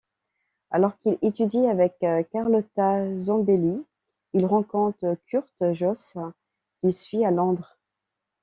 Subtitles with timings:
[0.71, 3.85] Alors qu'il étudie avec Carlotta Zambelli,
[4.33, 6.17] il rencontre Kurt Jooss
[6.81, 7.77] qu'il suit à Londres.